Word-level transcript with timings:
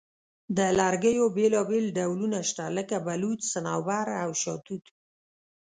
د 0.57 0.59
لرګیو 0.79 1.25
بیلابیل 1.37 1.85
ډولونه 1.97 2.39
شته، 2.49 2.65
لکه 2.77 2.95
بلوط، 3.07 3.39
صنوبر، 3.51 4.05
او 4.23 4.29
شاهتوت. 4.41 4.85